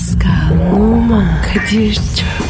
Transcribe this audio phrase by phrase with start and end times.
[0.00, 2.49] Pascal, Oman, Kadir çok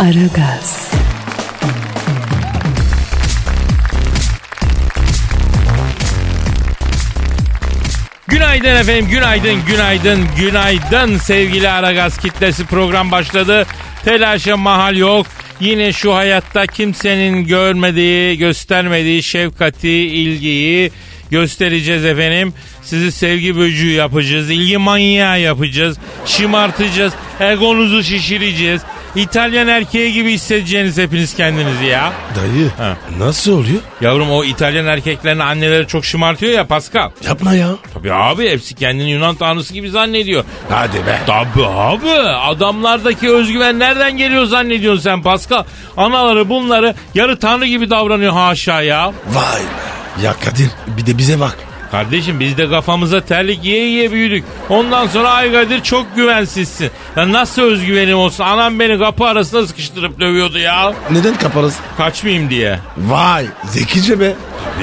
[0.00, 0.90] Aragaz,
[8.28, 13.66] Günaydın efendim, günaydın, günaydın, günaydın sevgili Aragaz kitlesi program başladı.
[14.04, 15.26] Telaşa mahal yok.
[15.60, 20.92] Yine şu hayatta kimsenin görmediği, göstermediği şefkati, ilgiyi
[21.30, 22.54] göstereceğiz efendim.
[22.82, 28.82] Sizi sevgi böcüğü yapacağız, ilgi manyağı yapacağız, şımartacağız, egonuzu şişireceğiz.
[29.14, 32.12] İtalyan erkeği gibi hissedeceğiniz hepiniz kendinizi ya.
[32.36, 32.96] Dayı Ha.
[33.18, 33.80] nasıl oluyor?
[34.00, 37.10] Yavrum o İtalyan erkeklerin anneleri çok şımartıyor ya Pascal.
[37.24, 37.68] Yapma ya.
[37.94, 40.44] Tabii abi hepsi kendini Yunan tanrısı gibi zannediyor.
[40.70, 41.18] Hadi be.
[41.26, 45.64] Tabii abi adamlardaki özgüven nereden geliyor zannediyorsun sen Pascal?
[45.96, 49.06] Anaları bunları yarı tanrı gibi davranıyor haşa ya.
[49.06, 50.24] Vay be.
[50.24, 51.58] Ya Kadir bir de bize bak.
[51.90, 54.44] Kardeşim biz de kafamıza terlik yiye yiye büyüdük.
[54.68, 56.90] Ondan sonra ay Kadir çok güvensizsin.
[57.16, 58.44] Ya nasıl özgüvenim olsun?
[58.44, 60.92] Anam beni kapı arasına sıkıştırıp dövüyordu ya.
[61.10, 61.76] Neden kaparız?
[61.96, 62.78] Kaçmayayım diye.
[62.96, 64.34] Vay zekice be.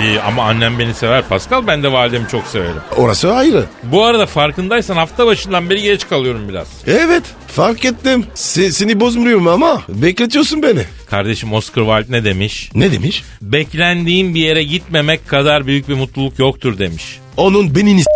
[0.03, 1.67] İyi ama annem beni sever Pascal.
[1.67, 2.81] Ben de validemi çok severim.
[2.97, 3.65] Orası ayrı.
[3.83, 6.67] Bu arada farkındaysan hafta başından beri geç kalıyorum biraz.
[6.87, 7.23] Evet
[7.57, 8.25] fark ettim.
[8.35, 10.79] Se- seni bozmuyorum ama bekletiyorsun beni.
[11.09, 12.69] Kardeşim Oscar Wilde ne demiş?
[12.75, 13.23] Ne demiş?
[13.41, 17.19] Beklendiğin bir yere gitmemek kadar büyük bir mutluluk yoktur demiş.
[17.37, 18.07] Onun benini s-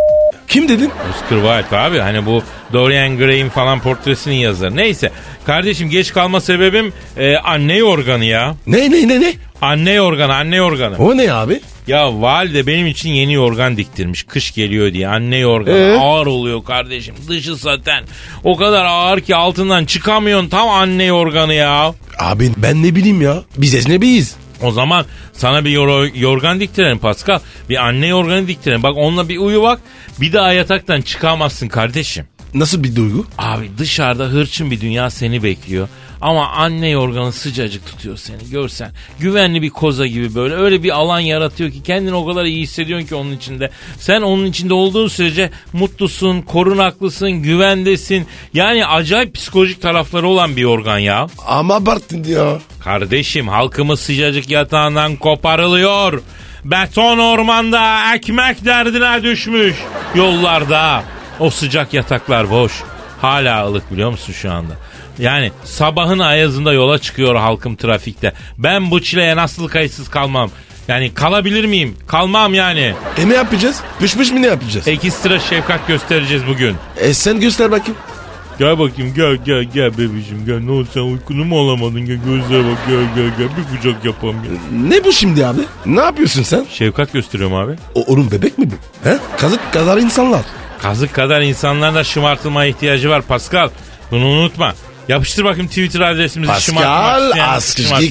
[0.47, 0.91] Kim dedin?
[1.11, 4.75] Oscar Wilde abi hani bu Dorian Gray'in falan portresinin yazarı.
[4.75, 5.11] Neyse
[5.45, 8.55] kardeşim geç kalma sebebim e, anne yorganı ya.
[8.67, 9.33] Ne ne ne ne?
[9.61, 10.97] Anne yorganı anne yorganı.
[10.97, 11.59] O ne abi?
[11.91, 14.23] Ya valide benim için yeni yorgan diktirmiş.
[14.23, 15.77] Kış geliyor diye anne yorganı.
[15.77, 15.97] Ee?
[15.99, 17.15] Ağır oluyor kardeşim.
[17.27, 18.03] Dışı saten.
[18.43, 20.49] O kadar ağır ki altından çıkamıyorsun.
[20.49, 21.93] Tam anne yorganı ya.
[22.19, 23.43] Abi ben ne bileyim ya.
[23.57, 24.35] Biz ecnebiyiz.
[24.61, 27.39] O zaman sana bir yor- yorgan diktirelim Pascal.
[27.69, 28.83] Bir anne yorganı diktirelim.
[28.83, 29.81] Bak onunla bir uyu bak.
[30.21, 32.25] Bir daha yataktan çıkamazsın kardeşim.
[32.53, 33.25] Nasıl bir duygu?
[33.37, 35.87] Abi dışarıda hırçın bir dünya seni bekliyor.
[36.21, 38.91] Ama anne yorganı sıcacık tutuyor seni görsen.
[39.19, 43.07] Güvenli bir koza gibi böyle öyle bir alan yaratıyor ki kendini o kadar iyi hissediyorsun
[43.07, 43.69] ki onun içinde.
[43.99, 48.27] Sen onun içinde olduğun sürece mutlusun, korunaklısın, güvendesin.
[48.53, 51.27] Yani acayip psikolojik tarafları olan bir organ ya.
[51.47, 52.59] Ama abarttın ya.
[52.83, 56.21] Kardeşim halkımız sıcacık yatağından koparılıyor.
[56.65, 59.75] Beton ormanda ekmek derdine düşmüş.
[60.15, 61.03] Yollarda
[61.41, 62.71] o sıcak yataklar boş.
[63.21, 64.73] Hala ılık biliyor musun şu anda?
[65.19, 68.33] Yani sabahın ayazında yola çıkıyor halkım trafikte.
[68.57, 70.49] Ben bu çileye nasıl kayıtsız kalmam?
[70.87, 71.95] Yani kalabilir miyim?
[72.07, 72.93] Kalmam yani.
[73.17, 73.81] E ne yapacağız?
[73.99, 74.87] Pış pış mı ne yapacağız?
[74.87, 76.75] E, Ekstra şefkat göstereceğiz bugün.
[77.13, 77.97] sen göster bakayım.
[78.59, 80.59] Gel bakayım gel gel gel bebişim gel.
[80.59, 82.05] Ne oldu sen uykunu mu alamadın?
[82.05, 84.87] Gel gözlere bak gel gel gel bir kucak yapalım gel.
[84.89, 85.61] Ne bu şimdi abi?
[85.85, 86.65] Ne yapıyorsun sen?
[86.69, 87.75] Şefkat gösteriyorum abi.
[87.95, 89.09] O, onun bebek mi bu?
[89.09, 89.17] He?
[89.37, 90.41] Kazık kadar insanlar.
[90.81, 93.69] Kazık kadar insanların da şımartılmaya ihtiyacı var Pascal.
[94.11, 94.75] Bunu unutma.
[95.07, 97.41] Yapıştır bakayım Twitter adresimizi Pascal şımartsın.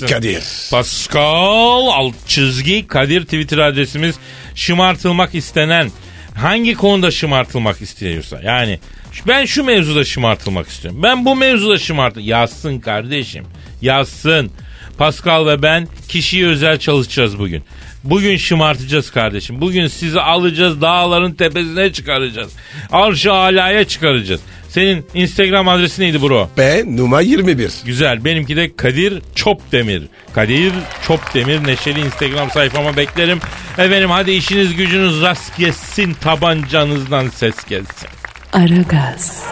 [0.06, 0.44] Kadir.
[0.70, 4.14] Pascal alt çizgi Kadir Twitter adresimiz
[4.54, 5.91] şımartılmak istenen
[6.34, 8.81] hangi konuda şımartılmak istiyorsa yani
[9.28, 11.02] ben şu mevzuda şımartılmak istiyorum.
[11.02, 13.44] Ben bu mevzuda şımart yazsın kardeşim.
[13.82, 14.50] Yazsın.
[14.98, 17.64] Pascal ve ben kişiye özel çalışacağız bugün.
[18.05, 19.61] Bugün şımartacağız kardeşim.
[19.61, 22.53] Bugün sizi alacağız dağların tepesine çıkaracağız.
[22.93, 24.41] Arş-ı alaya çıkaracağız.
[24.69, 26.50] Senin Instagram adresi neydi bro?
[26.59, 27.72] Ben numara 21.
[27.84, 28.25] Güzel.
[28.25, 30.03] Benimki de Kadir Çopdemir.
[30.34, 30.72] Kadir
[31.06, 33.41] Çopdemir neşeli Instagram sayfama beklerim.
[33.78, 38.09] Efendim hadi işiniz gücünüz rast gelsin tabancanızdan ses gelsin.
[38.53, 39.44] Aragaz,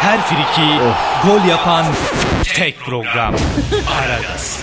[0.00, 0.68] Her friki
[1.26, 1.86] gol yapan
[2.54, 3.34] tek program.
[4.00, 4.60] Aragaz.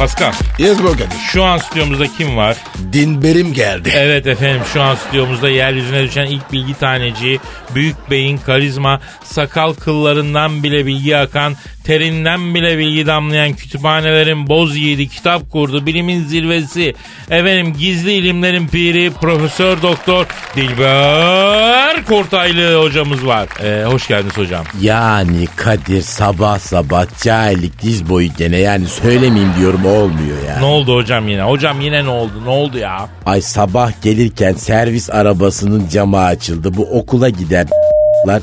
[0.00, 1.08] Pascal Yes bro Kadir.
[1.32, 2.56] şu an stüdyomuzda kim var?
[2.92, 3.92] Dinberim geldi.
[3.94, 7.40] Evet efendim şu an stüdyomuzda yeryüzüne düşen ilk bilgi taneciği,
[7.74, 15.08] büyük beyin, karizma, sakal kıllarından bile bilgi akan terinden bile bilgi damlayan kütüphanelerin boz yiğidi
[15.08, 15.86] kitap kurdu.
[15.86, 16.94] Bilimin zirvesi.
[17.30, 23.48] Efendim gizli ilimlerin piri Profesör Doktor Dilber Kortaylı hocamız var.
[23.64, 24.64] Ee, hoş geldiniz hocam.
[24.80, 30.58] Yani Kadir sabah sabah cahillik diz boyu gene yani söylemeyeyim diyorum olmuyor ya.
[30.58, 31.42] Ne oldu hocam yine?
[31.42, 32.32] Hocam yine ne oldu?
[32.44, 33.08] Ne oldu ya?
[33.26, 36.76] Ay sabah gelirken servis arabasının camı açıldı.
[36.76, 37.66] Bu okula gider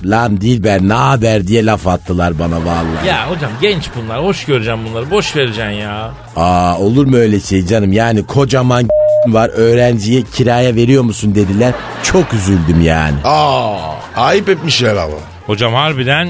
[0.05, 3.07] lan Dilber ne haber diye laf attılar bana vallahi.
[3.07, 4.23] Ya hocam genç bunlar.
[4.23, 5.11] Hoş göreceğim bunları.
[5.11, 6.11] Boş vereceksin ya.
[6.35, 8.87] Aa olur mu öyle şey canım yani kocaman
[9.27, 11.73] var öğrenciye kiraya veriyor musun dediler.
[12.03, 13.15] Çok üzüldüm yani.
[13.23, 13.77] Aa,
[14.15, 15.17] ayıp etmişler ama.
[15.45, 16.29] Hocam harbiden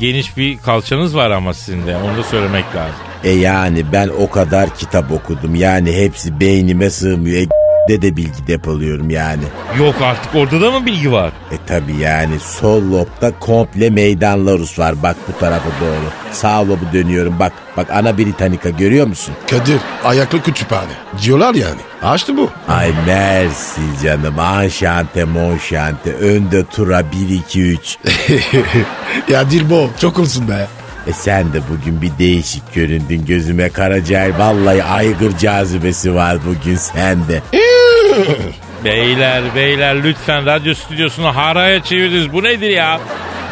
[0.00, 1.96] geniş bir kalçanız var ama sizin de.
[1.96, 2.94] Onu da söylemek lazım.
[3.24, 7.42] E yani ben o kadar kitap okudum yani hepsi beynime sığmıyor.
[7.42, 7.46] E,
[7.88, 9.42] de de bilgi depoluyorum yani.
[9.78, 11.32] Yok artık orada da mı bilgi var?
[11.50, 16.32] E tabi yani sol lobda komple meydan Larus var bak bu tarafa doğru.
[16.32, 19.34] Sağ lobu dönüyorum bak bak ana Britannica görüyor musun?
[19.50, 20.92] Kadir ayaklı kütüphane.
[21.22, 21.80] Diyorlar yani.
[22.02, 22.50] Açtı bu.
[22.68, 27.98] Ay mersi canım anşante monşante önde tura 1 2 3.
[29.28, 30.66] ya Dilbo çok olsun be.
[31.06, 34.38] E sen de bugün bir değişik göründün gözüme Karacay.
[34.38, 37.42] Vallahi aygır cazibesi var bugün sende.
[38.84, 42.32] Beyler beyler lütfen radyo stüdyosunu haraya çevirdiniz.
[42.32, 43.00] Bu nedir ya?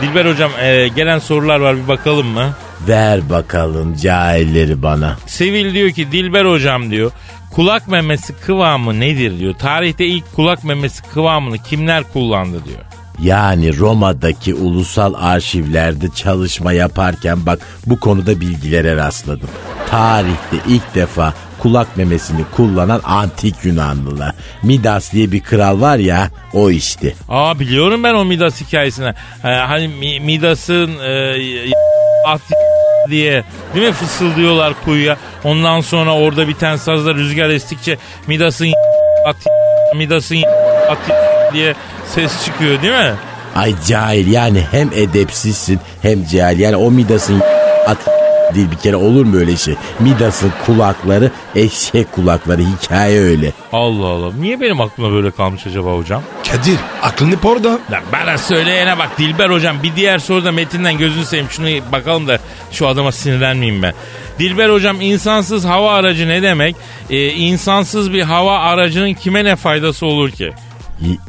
[0.02, 2.50] Dilber hocam e, gelen sorular var bir bakalım mı?
[2.88, 5.16] Ver bakalım cahilleri bana.
[5.26, 7.10] Sevil diyor ki Dilber hocam diyor
[7.50, 9.54] kulak memesi kıvamı nedir diyor.
[9.54, 12.78] Tarihte ilk kulak memesi kıvamını kimler kullandı diyor.
[13.22, 19.48] Yani Roma'daki ulusal arşivlerde çalışma yaparken bak bu konuda bilgilere rastladım.
[19.90, 24.34] Tarihte ilk defa kulak memesini kullanan antik Yunanlılar.
[24.62, 27.14] Midas diye bir kral var ya o işte.
[27.28, 29.14] Aa biliyorum ben o Midas hikayesini.
[29.44, 31.34] Ee, hani Mi- Midas'ın e,
[33.10, 33.44] diye
[33.74, 35.16] değil mi fısıldıyorlar kuyuya.
[35.44, 38.72] Ondan sonra orada biten sazla rüzgar estikçe Midas'ın
[39.26, 39.36] at
[39.96, 40.42] Midas'ın
[40.90, 40.98] at
[41.52, 41.74] diye
[42.14, 43.14] ses çıkıyor değil mi?
[43.56, 46.58] Ay cahil yani hem edepsizsin hem cahil.
[46.58, 47.42] Yani o Midas'ın
[47.86, 47.98] at
[48.54, 49.74] değil bir kere olur mu öyle şey?
[50.00, 53.52] Midas'ın kulakları eşek kulakları hikaye öyle.
[53.72, 54.32] Allah Allah.
[54.40, 56.22] Niye benim aklıma böyle kalmış acaba hocam?
[56.50, 57.68] Kadir aklın hep orada.
[57.68, 62.38] Lan bana söyleyene bak Dilber hocam bir diğer soruda metinden gözünü seveyim şunu bakalım da
[62.72, 63.94] şu adama sinirlenmeyeyim ben.
[64.38, 66.76] Dilber hocam insansız hava aracı ne demek?
[67.10, 70.52] Ee, insansız bir hava aracının kime ne faydası olur ki?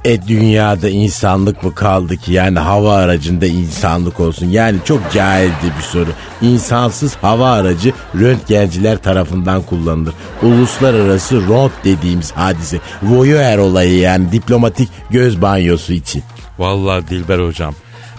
[0.06, 5.84] E dünyada insanlık mı kaldı ki yani hava aracında insanlık olsun yani çok cahildi bir
[5.84, 6.10] soru.
[6.42, 10.14] İnsansız hava aracı röntgenciler tarafından kullanılır.
[10.44, 16.24] Uluslararası ront dediğimiz hadise voyeur olayı yani diplomatik göz banyosu için.
[16.60, 17.74] Vallahi Dilber hocam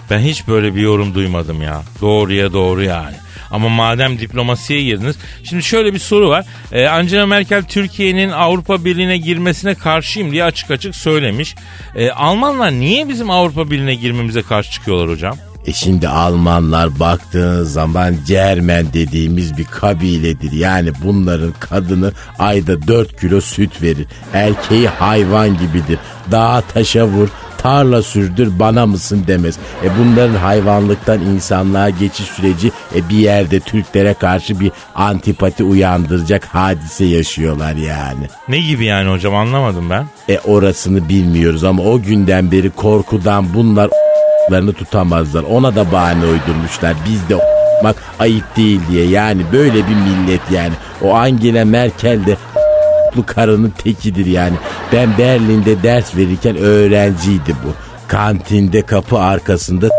[0.09, 1.81] ben hiç böyle bir yorum duymadım ya.
[2.01, 3.15] Doğruya doğru yani.
[3.51, 5.15] Ama madem diplomasiye girdiniz.
[5.43, 6.45] Şimdi şöyle bir soru var.
[6.71, 11.55] Ee, Angela Merkel Türkiye'nin Avrupa Birliği'ne girmesine karşıyım diye açık açık söylemiş.
[11.95, 15.37] Ee, Almanlar niye bizim Avrupa Birliği'ne girmemize karşı çıkıyorlar hocam?
[15.67, 20.51] E şimdi Almanlar baktığın zaman Cermen dediğimiz bir kabiledir.
[20.51, 24.05] Yani bunların kadını ayda 4 kilo süt verir.
[24.33, 25.99] Erkeği hayvan gibidir.
[26.31, 27.29] Dağa taşa vur,
[27.61, 29.55] tarla sürdür bana mısın demez.
[29.83, 37.05] E bunların hayvanlıktan insanlığa geçiş süreci e bir yerde Türklere karşı bir antipati uyandıracak hadise
[37.05, 38.27] yaşıyorlar yani.
[38.47, 40.05] Ne gibi yani hocam anlamadım ben.
[40.29, 43.89] E orasını bilmiyoruz ama o günden beri korkudan bunlar
[44.51, 45.43] larını tutamazlar.
[45.43, 46.93] Ona da bahane uydurmuşlar.
[47.09, 47.35] Biz de
[47.83, 49.05] bak ayıp değil diye.
[49.05, 50.73] Yani böyle bir millet yani.
[51.01, 52.37] O Angela Merkel de
[53.15, 54.55] bu karının tekidir yani.
[54.93, 57.73] Ben Berlin'de ders verirken öğrenciydi bu.
[58.07, 59.89] Kantinde kapı arkasında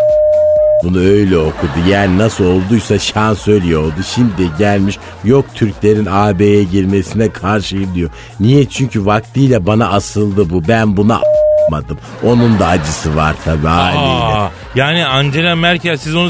[0.84, 1.88] bunu öyle okudu.
[1.90, 3.94] Yani nasıl olduysa şansölye oldu.
[4.14, 8.10] Şimdi gelmiş yok Türklerin AB'ye girmesine karşıyım diyor.
[8.40, 8.68] Niye?
[8.68, 10.68] Çünkü vaktiyle bana asıldı bu.
[10.68, 11.98] Ben buna a**madım.
[12.24, 14.02] Onun da acısı var tabii haliyle.
[14.36, 16.28] Aa, yani Angela Merkel siz onu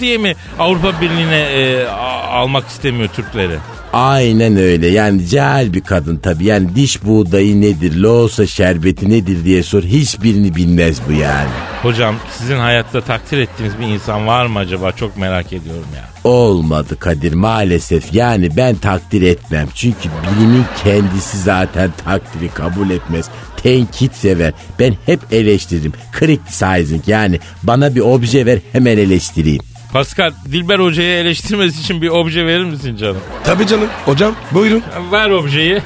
[0.00, 1.86] diye mi Avrupa Birliği'ne e,
[2.32, 3.56] almak istemiyor Türkleri?
[3.94, 4.86] Aynen öyle.
[4.86, 6.44] Yani cahil bir kadın tabii.
[6.44, 9.82] Yani diş buğdayı nedir, loğusa şerbeti nedir diye sor.
[9.82, 11.48] Hiçbirini bilmez bu yani.
[11.82, 14.92] Hocam sizin hayatta takdir ettiğiniz bir insan var mı acaba?
[14.92, 16.30] Çok merak ediyorum ya.
[16.30, 18.14] Olmadı Kadir maalesef.
[18.14, 19.68] Yani ben takdir etmem.
[19.74, 23.28] Çünkü bilimin kendisi zaten takdiri kabul etmez.
[23.56, 24.52] Tenkit sever.
[24.78, 25.92] Ben hep eleştiririm.
[26.18, 29.73] Criticizing yani bana bir obje ver hemen eleştireyim.
[29.94, 33.16] Pascal, Dilber Hoca'yı eleştirmesi için bir obje verir misin canım?
[33.44, 33.88] Tabii canım.
[34.04, 34.82] Hocam buyurun.
[35.12, 35.82] Ver objeyi.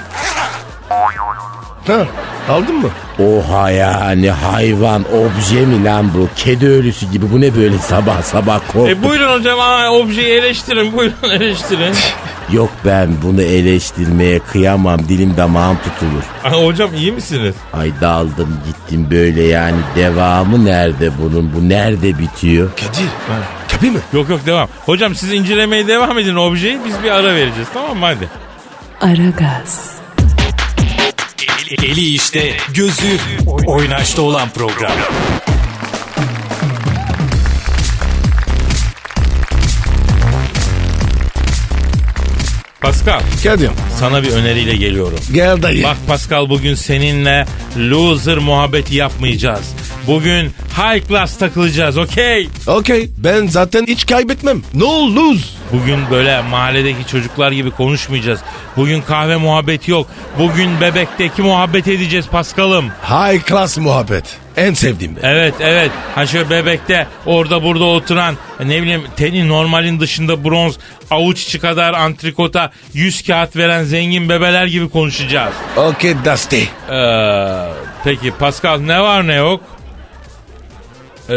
[1.86, 2.06] Ha.
[2.50, 2.88] Aldın mı?
[3.18, 6.28] Oha yani hayvan obje mi lan bu?
[6.36, 8.88] Kedi ölüsü gibi bu ne böyle sabah sabah korktum.
[8.88, 11.94] E buyurun hocam aa, objeyi eleştirin buyurun eleştirin.
[12.52, 16.22] Yok ben bunu eleştirmeye kıyamam dilim damağım tutulur.
[16.44, 17.54] Aa, hocam iyi misiniz?
[17.72, 22.70] Ay daldım gittim böyle yani devamı nerede bunun bu nerede bitiyor?
[22.76, 23.08] Kadir.
[23.68, 23.98] Kapı mı?
[24.12, 24.68] Yok yok devam.
[24.86, 28.28] Hocam siz incelemeye devam edin objeyi biz bir ara vereceğiz tamam mı hadi.
[29.00, 29.98] Aragaz,
[31.70, 33.18] Eli işte, gözü
[33.66, 34.92] oynaşta olan program.
[42.80, 43.70] Pascal Kadir.
[44.00, 45.18] sana bir öneriyle geliyorum.
[45.32, 45.84] Gel dayı.
[45.84, 49.74] Bak Pascal bugün seninle loser muhabbeti yapmayacağız.
[50.06, 52.48] Bugün high class takılacağız okey?
[52.66, 53.10] Okey.
[53.18, 54.62] Ben zaten hiç kaybetmem.
[54.74, 55.44] No lose.
[55.72, 58.40] Bugün böyle mahalledeki çocuklar gibi konuşmayacağız.
[58.76, 60.06] Bugün kahve muhabbeti yok.
[60.38, 62.84] Bugün bebekteki muhabbet edeceğiz Paskal'ım.
[62.88, 64.24] High class muhabbet.
[64.58, 65.20] En sevdiğim de.
[65.22, 65.90] Evet evet.
[66.14, 68.34] Ha şöyle bebekte orada burada oturan
[68.64, 70.78] ne bileyim teni normalin dışında bronz
[71.10, 75.54] avuç içi kadar antrikota 100 kağıt veren zengin bebeler gibi konuşacağız.
[75.76, 76.62] Okey Dusty.
[76.90, 77.68] Ee,
[78.04, 79.60] peki Pascal ne var ne yok?
[81.30, 81.34] Ee,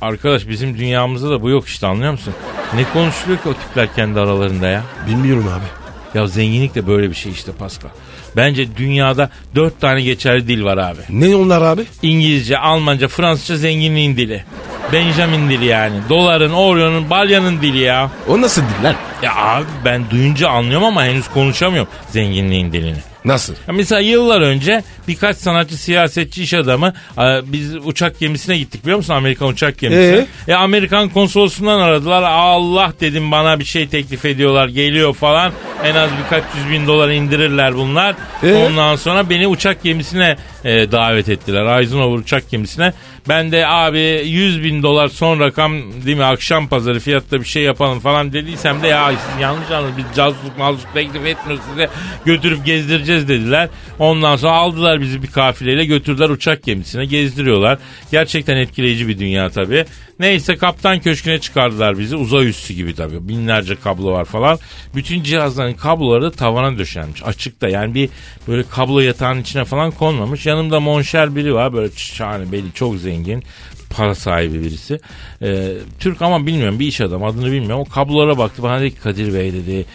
[0.00, 2.34] arkadaş bizim dünyamızda da bu yok işte anlıyor musun?
[2.74, 4.82] Ne konuşuluyor ki o tipler kendi aralarında ya?
[5.06, 6.18] Bilmiyorum abi.
[6.18, 7.88] Ya zenginlik de böyle bir şey işte Pascal.
[8.36, 11.00] Bence dünyada dört tane geçerli dil var abi.
[11.10, 11.82] Ne onlar abi?
[12.02, 14.44] İngilizce, Almanca, Fransızca zenginliğin dili.
[14.92, 15.96] Benjamin dili yani.
[16.08, 18.10] Doların, Orion'un, Balyan'ın dili ya.
[18.28, 18.94] O nasıl diller?
[19.22, 22.98] Ya abi ben duyunca anlıyorum ama henüz konuşamıyorum zenginliğin dilini.
[23.26, 23.54] Nasıl?
[23.68, 28.96] Ya mesela yıllar önce birkaç sanatçı, siyasetçi, iş adamı e, biz uçak gemisine gittik biliyor
[28.96, 29.14] musun?
[29.14, 30.26] Amerikan uçak gemisi.
[30.48, 32.22] E Amerikan konsolosundan aradılar.
[32.22, 35.52] Allah dedim bana bir şey teklif ediyorlar geliyor falan.
[35.84, 38.14] En az birkaç yüz bin dolar indirirler bunlar.
[38.42, 38.54] E?
[38.54, 41.80] Ondan sonra beni uçak gemisine e, davet ettiler.
[41.80, 42.92] Eisenhower uçak gemisine.
[43.28, 45.72] Ben de abi 100 bin dolar son rakam
[46.06, 50.16] değil mi akşam pazarı fiyatta bir şey yapalım falan dediysem de ya yanlış anladınız biz
[50.16, 51.88] cazluk mazluk teklif etmiyoruz size
[52.24, 53.68] götürüp gezdireceğiz dediler.
[53.98, 57.78] Ondan sonra aldılar bizi bir kafileyle götürdüler uçak gemisine gezdiriyorlar.
[58.10, 59.84] Gerçekten etkileyici bir dünya tabii.
[60.20, 64.58] Neyse kaptan köşküne çıkardılar bizi uzay üssü gibi tabii binlerce kablo var falan.
[64.94, 68.08] Bütün cihazların kabloları da tavana döşenmiş açıkta yani bir
[68.48, 70.46] böyle kablo yatağının içine falan konmamış.
[70.46, 73.42] Yanımda monşer biri var böyle şahane belli çok zengin
[73.90, 75.00] para sahibi birisi.
[75.42, 77.80] Ee, Türk ama bilmiyorum bir iş adamı adını bilmiyorum.
[77.80, 79.86] O kablolara baktı bana dedi ki Kadir Bey dedi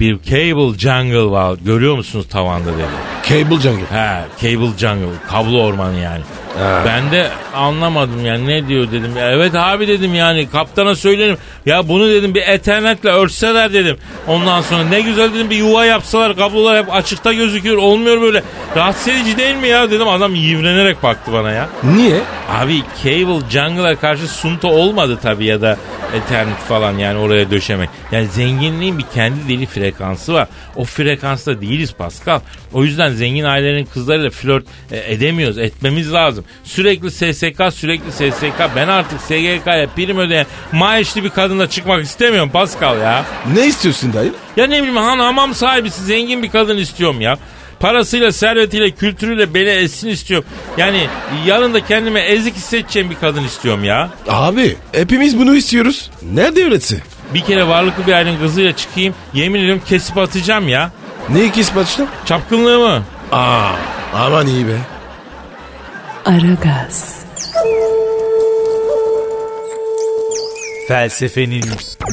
[0.00, 2.86] bir cable jungle var görüyor musunuz tavanda dedi.
[3.28, 3.84] Cable jungle.
[3.90, 6.22] He cable jungle kablo ormanı yani.
[6.58, 9.10] Ben de anlamadım yani ne diyor dedim.
[9.18, 11.36] Evet abi dedim yani kaptana söylerim.
[11.66, 13.96] Ya bunu dedim bir ethernetle örtseler dedim.
[14.28, 17.76] Ondan sonra ne güzel dedim bir yuva yapsalar kablolar hep açıkta gözüküyor.
[17.76, 18.42] Olmuyor böyle.
[18.76, 20.08] Rahatsız edici değil mi ya dedim.
[20.08, 21.68] Adam yivrenerek baktı bana ya.
[21.84, 22.20] Niye?
[22.50, 25.76] Abi cable jungle'a karşı sunta olmadı tabii ya da
[26.14, 27.90] ethernet falan yani oraya döşemek.
[28.12, 30.48] Yani zenginliğin bir kendi deli frekansı var.
[30.76, 32.40] O frekansta değiliz Pascal.
[32.72, 35.58] O yüzden zengin ailelerin kızlarıyla flört e, edemiyoruz.
[35.58, 36.44] Etmemiz lazım.
[36.64, 38.76] Sürekli SSK sürekli SSK.
[38.76, 43.24] Ben artık SGK'ya prim ödeyen maaşlı bir kadınla çıkmak istemiyorum Pascal ya.
[43.54, 44.32] Ne istiyorsun dayı?
[44.56, 47.38] Ya ne bileyim han hamam sahibisi zengin bir kadın istiyorum ya.
[47.80, 50.48] Parasıyla, servetiyle, kültürüyle beni essin istiyorum.
[50.76, 51.06] Yani
[51.46, 54.10] yanında kendime ezik hissedeceğim bir kadın istiyorum ya.
[54.28, 56.10] Abi hepimiz bunu istiyoruz.
[56.32, 57.00] Nerede öğretsin?
[57.34, 59.14] Bir kere varlıklı bir ailenin kızıyla çıkayım.
[59.34, 60.90] Yemin ediyorum kesip atacağım ya.
[61.28, 62.06] Ne ikisi başlı?
[62.26, 63.02] Çapkınlığımı.
[63.32, 63.72] Aa
[64.14, 64.76] aman iyi be.
[66.24, 67.24] Aragaz,
[70.88, 71.64] Felsefenin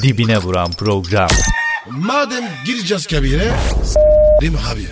[0.03, 1.29] dibine vuran program.
[1.89, 3.51] Madem gireceğiz kabire
[3.83, 4.87] s**rim abi.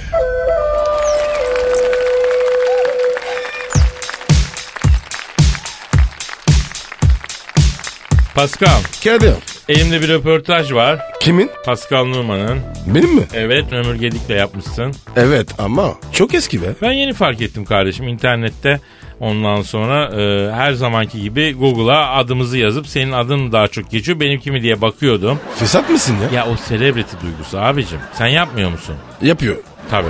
[8.35, 9.33] Pascal, Kadir.
[9.69, 10.99] elimde bir röportaj var.
[11.21, 11.51] Kimin?
[11.65, 12.59] Pascal Numan'ın.
[12.87, 13.23] Benim mi?
[13.33, 14.91] Evet, Ömür Gedik'le yapmışsın.
[15.15, 16.65] Evet ama çok eski be.
[16.81, 18.79] Ben yeni fark ettim kardeşim internette.
[19.19, 24.51] Ondan sonra e, her zamanki gibi Google'a adımızı yazıp senin adın daha çok geçiyor benimki
[24.51, 25.39] mi diye bakıyordum.
[25.55, 26.39] Fesat mısın ya?
[26.39, 27.99] Ya o celebrity duygusu abicim.
[28.13, 28.95] Sen yapmıyor musun?
[29.21, 29.55] Yapıyor.
[29.91, 30.07] Tabii.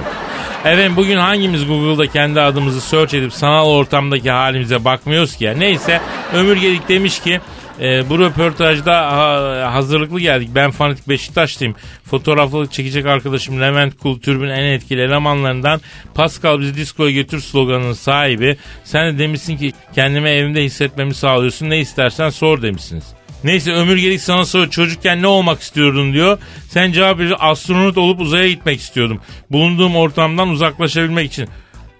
[0.66, 5.54] Efendim bugün hangimiz Google'da kendi adımızı search edip sanal ortamdaki halimize bakmıyoruz ki ya.
[5.54, 6.02] Neyse
[6.34, 7.42] Ömür Gedik demiş ki
[7.82, 10.50] e, bu röportajda ha, hazırlıklı geldik.
[10.55, 11.75] Ben fanatik Beşiktaşlıyım.
[12.03, 15.82] Fotoğraflık çekecek arkadaşım Levent Kultürk'ün en etkili elemanlarından
[16.13, 18.58] Pascal bizi diskoya götür sloganının sahibi.
[18.84, 21.70] Sen de demişsin ki kendime evimde hissetmemi sağlıyorsun.
[21.70, 23.03] Ne istersen sor demişsiniz.
[23.44, 26.38] Neyse Ömür Gedik sana soruyor çocukken ne olmak istiyordun diyor.
[26.70, 29.20] Sen cevap veriyorsun astronot olup uzaya gitmek istiyordum.
[29.51, 31.50] Bulunduğum ortamdan uzaklaşabilmek için.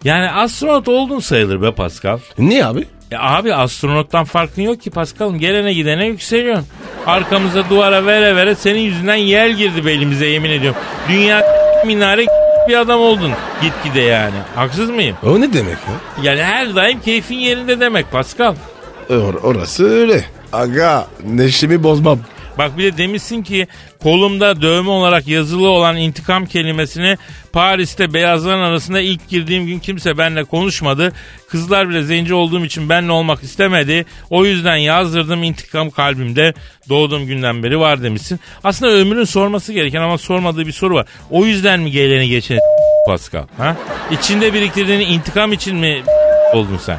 [0.04, 2.20] Yani astronot oldun sayılır be Pascal.
[2.38, 2.86] Niye abi?
[3.12, 5.40] E abi astronottan farkın yok ki Pascal'ım.
[5.40, 6.66] Gelene gidene yükseliyorsun.
[7.06, 10.82] Arkamıza duvara vere vere senin yüzünden yel girdi belimize yemin ediyorum.
[11.10, 11.44] Dünya
[11.86, 12.26] minare
[12.70, 13.32] bir adam oldun
[13.62, 14.36] gitgide yani.
[14.56, 15.16] Haksız mıyım?
[15.24, 16.24] O ne demek ya?
[16.24, 18.56] Yani her daim keyfin yerinde demek Pascal.
[19.10, 20.26] Or- orası öyle.
[20.54, 22.20] Aga neşemi bozmam.
[22.58, 23.68] Bak bir de demişsin ki
[24.04, 27.18] kolumda dövme olarak yazılı olan intikam kelimesini
[27.56, 31.14] Paris'te beyazların arasında ilk girdiğim gün kimse benimle konuşmadı.
[31.50, 34.06] Kızlar bile zenci olduğum için benimle olmak istemedi.
[34.30, 36.54] O yüzden yazdırdım intikam kalbimde
[36.90, 38.40] doğduğum günden beri var demişsin.
[38.64, 41.06] Aslında ömrün sorması gereken ama sormadığı bir soru var.
[41.30, 42.60] O yüzden mi geleni geçeni
[43.08, 43.44] Pascal?
[43.58, 43.76] Ha?
[44.12, 46.04] İçinde biriktirdiğin intikam için mi
[46.54, 46.98] oldun sen?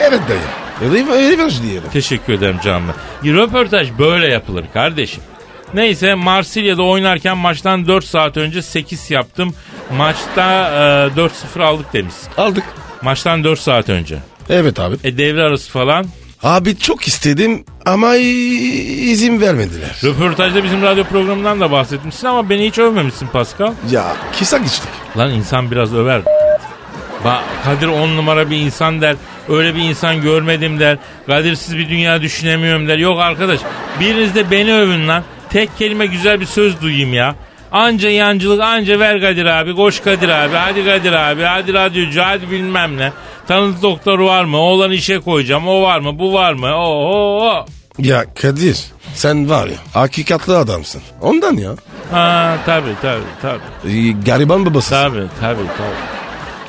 [0.00, 0.92] Evet dayı.
[0.92, 1.90] Revenge diyelim.
[1.92, 2.84] Teşekkür ederim canım.
[3.24, 5.22] Röportaj böyle yapılır kardeşim.
[5.74, 9.54] Neyse Marsilya'da oynarken maçtan 4 saat önce 8 yaptım.
[9.96, 10.70] Maçta
[11.16, 12.28] e, 4-0 aldık demişsin.
[12.36, 12.64] Aldık.
[13.02, 14.18] Maçtan 4 saat önce.
[14.50, 14.96] Evet abi.
[15.04, 16.06] E devre arası falan.
[16.42, 19.96] Abi çok istedim ama izin vermediler.
[20.04, 23.72] Röportajda bizim radyo programından da bahsetmişsin ama beni hiç övmemişsin Pascal.
[23.90, 24.88] Ya kısa geçtik.
[25.16, 26.22] Lan insan biraz över.
[27.24, 29.16] Ba Kadir on numara bir insan der.
[29.48, 30.98] Öyle bir insan görmedim der.
[31.26, 32.98] Kadirsiz bir dünya düşünemiyorum der.
[32.98, 33.60] Yok arkadaş
[34.00, 35.22] biriniz de beni övün lan.
[35.50, 37.34] Tek kelime güzel bir söz duyayım ya.
[37.72, 39.74] Anca yancılık anca ver Kadir abi.
[39.74, 40.56] Koş Kadir abi.
[40.56, 41.42] Hadi Kadir abi.
[41.42, 43.12] Hadi radyocu hadi bilmem ne.
[43.48, 44.56] Tanıdık doktor var mı?
[44.56, 45.68] Oğlan işe koyacağım.
[45.68, 46.18] O var mı?
[46.18, 46.74] Bu var mı?
[46.76, 47.66] Oo.
[47.98, 48.78] Ya Kadir
[49.14, 51.02] sen var ya hakikatli adamsın.
[51.20, 51.70] Ondan ya.
[52.10, 53.92] Ha tabii tabii tabii.
[53.92, 54.90] Ee, gariban babası.
[54.90, 56.18] Tabii tabii tabii.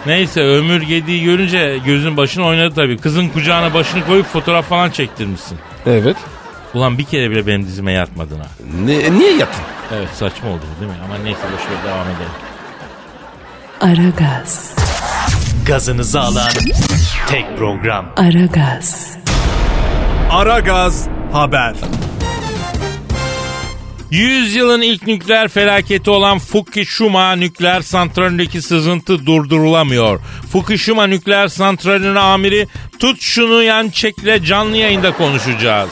[0.06, 2.98] Neyse ömür gediği görünce gözün başına oynadı tabii.
[2.98, 5.58] Kızın kucağına başını koyup fotoğraf falan çektirmişsin.
[5.86, 6.18] Evet.
[6.74, 8.48] Ulan bir kere bile benim dizime yatmadın ha.
[8.86, 9.64] Ne, niye yattın?
[9.94, 10.98] Evet saçma oldu değil mi?
[11.06, 12.32] Ama neyse boşver devam edelim.
[13.82, 14.76] Aragaz,
[15.66, 16.50] Gazınızı alan
[17.30, 18.06] tek program.
[18.18, 19.18] Aragaz,
[20.32, 21.76] Aragaz Haber.
[24.12, 30.20] Yüzyılın ilk nükleer felaketi olan Fukushima nükleer santralindeki sızıntı durdurulamıyor.
[30.52, 32.68] Fukushima nükleer santralinin amiri
[33.00, 35.90] tut şunu yan çekle canlı yayında konuşacağız.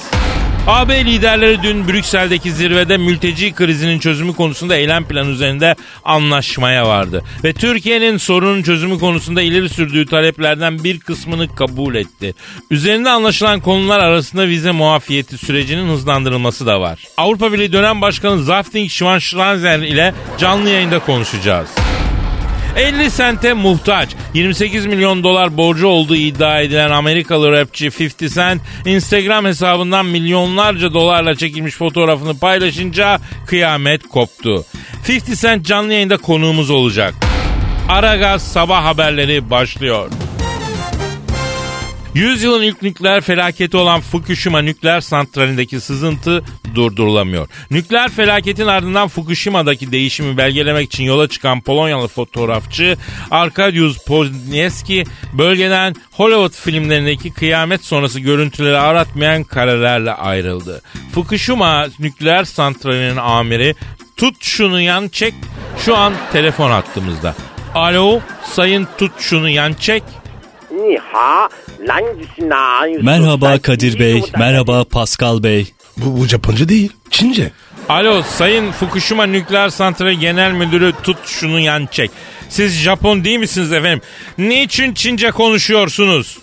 [0.68, 7.24] AB liderleri dün Brüksel'deki zirvede mülteci krizinin çözümü konusunda eylem planı üzerinde anlaşmaya vardı.
[7.44, 12.36] Ve Türkiye'nin sorunun çözümü konusunda ileri sürdüğü taleplerden bir kısmını kabul etti.
[12.72, 17.00] Üzerinde anlaşılan konular arasında vize muafiyeti sürecinin hızlandırılması da var.
[17.18, 21.70] Avrupa Birliği dönem başkanı Zafting Schwanschranzer ile canlı yayında konuşacağız.
[22.78, 24.10] 50 sente muhtaç.
[24.34, 31.36] 28 milyon dolar borcu olduğu iddia edilen Amerikalı rapçi 50 Cent Instagram hesabından milyonlarca dolarla
[31.36, 34.66] çekilmiş fotoğrafını paylaşınca kıyamet koptu.
[35.10, 37.14] 50 Cent canlı yayında konuğumuz olacak.
[37.90, 40.12] Aragaz sabah haberleri başlıyor.
[42.18, 46.44] Yüzyılın ilk nükleer felaketi olan Fukushima nükleer santralindeki sızıntı
[46.76, 47.48] durdurulamıyor.
[47.72, 52.98] Nükleer felaketin ardından Fukushima'daki değişimi belgelemek için yola çıkan Polonyalı fotoğrafçı
[53.32, 55.04] Arkadiusz Poznieski
[55.34, 60.82] bölgeden Hollywood filmlerindeki kıyamet sonrası görüntüleri aratmayan karelerle ayrıldı.
[61.14, 63.76] Fukushima nükleer santralinin amiri
[64.16, 65.34] tut şunu yan çek
[65.86, 67.36] şu an telefon hattımızda.
[67.76, 70.04] Alo sayın tut şunu yan çek.
[73.04, 75.74] Merhaba Kadir Bey, merhaba Pascal Bey.
[75.98, 76.92] Bu, bu Japonca değil.
[77.10, 77.52] Çince.
[77.90, 82.12] Alo Sayın Fukushima Nükleer Santrali Genel Müdürü tut şunu yan çek.
[82.50, 84.02] Siz Japon değil misiniz efendim?
[84.38, 86.38] Niçin Çince konuşuyorsunuz?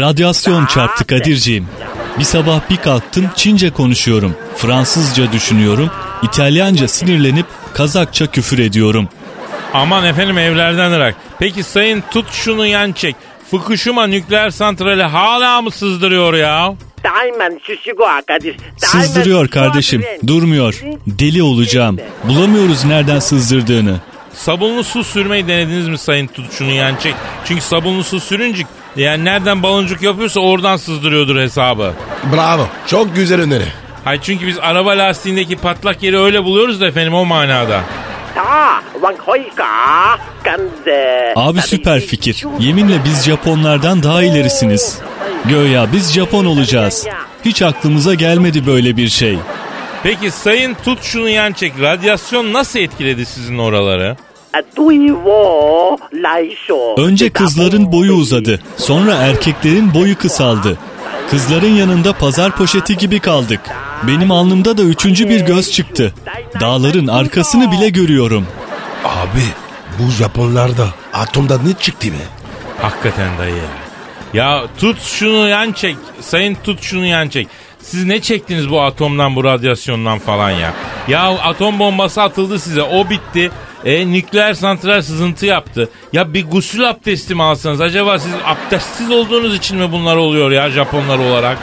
[0.00, 1.66] Radyasyon çarptı Kadirciğim.
[2.18, 4.34] Bir sabah bir kalktım Çince konuşuyorum.
[4.56, 5.90] Fransızca düşünüyorum.
[6.22, 9.08] İtalyanca sinirlenip Kazakça küfür ediyorum.
[9.74, 11.14] Aman efendim evlerden ırak.
[11.38, 13.16] Peki Sayın tut şunu yan çek.
[13.50, 16.74] Fukushima Nükleer Santrali hala mı sızdırıyor ya?
[18.76, 20.04] Sızdırıyor kardeşim.
[20.26, 20.80] Durmuyor.
[21.06, 21.98] Deli olacağım.
[22.24, 23.96] Bulamıyoruz nereden sızdırdığını.
[24.34, 27.14] Sabunlu su sürmeyi denediniz mi Sayın tut şunu yan çek?
[27.44, 28.62] Çünkü sabunlu su sürünce
[28.96, 31.92] yani nereden baloncuk yapıyorsa oradan sızdırıyordur hesabı.
[32.36, 32.68] Bravo.
[32.86, 33.66] Çok güzel öneri.
[34.04, 37.80] Hayır çünkü biz araba lastiğindeki patlak yeri öyle buluyoruz da efendim o manada.
[41.36, 42.44] Abi süper fikir.
[42.58, 44.98] Yeminle biz Japonlardan daha ilerisiniz.
[45.48, 47.06] Göya biz Japon olacağız.
[47.44, 49.38] Hiç aklımıza gelmedi böyle bir şey.
[50.02, 51.72] Peki sayın tut şunu yan çek.
[51.80, 54.16] Radyasyon nasıl etkiledi sizin oraları?
[56.98, 58.60] Önce kızların boyu uzadı.
[58.76, 60.78] Sonra erkeklerin boyu kısaldı.
[61.30, 63.60] Kızların yanında pazar poşeti gibi kaldık.
[64.06, 66.14] Benim alnımda da üçüncü bir göz çıktı.
[66.60, 68.46] Dağların arkasını bile görüyorum.
[69.04, 69.44] Abi
[69.98, 72.16] Bu Japonlarda atomda ne çıktı be?
[72.82, 73.62] Hakikaten dayı ya.
[74.34, 75.96] Ya tut şunu yan çek.
[76.20, 77.48] Sayın tut şunu yan çek.
[77.82, 80.74] Siz ne çektiniz bu atomdan bu radyasyondan falan ya?
[81.08, 83.50] Ya atom bombası atıldı size o bitti.
[83.84, 85.88] E, nükleer santral sızıntı yaptı.
[86.12, 87.80] Ya bir gusül abdesti mi alsanız?
[87.80, 91.58] Acaba siz abdestsiz olduğunuz için mi bunlar oluyor ya Japonlar olarak?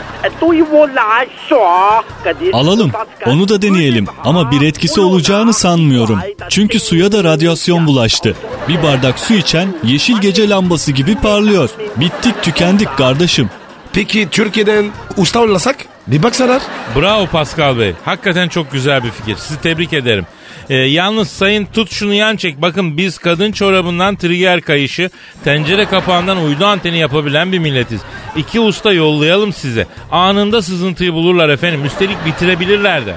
[2.52, 2.92] Alalım.
[3.26, 4.06] Onu da deneyelim.
[4.24, 6.18] Ama bir etkisi olacağını sanmıyorum.
[6.48, 8.34] Çünkü suya da radyasyon bulaştı.
[8.68, 11.70] Bir bardak su içen yeşil gece lambası gibi parlıyor.
[11.96, 13.50] Bittik tükendik kardeşim.
[13.92, 15.76] Peki Türkiye'den usta olasak
[16.06, 16.62] bir baksalar.
[16.96, 17.92] Bravo Pascal Bey.
[18.04, 19.36] Hakikaten çok güzel bir fikir.
[19.36, 20.26] Sizi tebrik ederim.
[20.70, 22.62] Ee, yalnız sayın tut şunu yan çek.
[22.62, 25.10] Bakın biz kadın çorabından trigger kayışı,
[25.44, 28.00] tencere kapağından uydu anteni yapabilen bir milletiz.
[28.36, 29.86] İki usta yollayalım size.
[30.10, 31.84] Anında sızıntıyı bulurlar efendim.
[31.84, 33.14] Üstelik bitirebilirler de.